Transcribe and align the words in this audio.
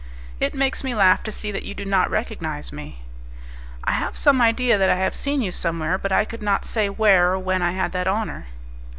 "It 0.39 0.55
makes 0.55 0.83
me 0.83 0.95
laugh 0.95 1.21
to 1.21 1.31
see 1.31 1.51
that 1.51 1.61
you 1.61 1.75
do 1.75 1.85
not 1.85 2.09
recognize 2.09 2.73
me." 2.73 3.03
"I 3.83 3.91
have 3.91 4.17
some 4.17 4.41
idea 4.41 4.79
that 4.79 4.89
I 4.89 4.95
have 4.95 5.13
seen 5.13 5.43
you 5.43 5.51
somewhere, 5.51 5.99
but 5.99 6.11
I 6.11 6.25
could 6.25 6.41
not 6.41 6.65
say 6.65 6.89
where 6.89 7.33
or 7.33 7.37
when 7.37 7.61
I 7.61 7.73
had 7.73 7.91
that 7.91 8.07
honour." 8.07 8.47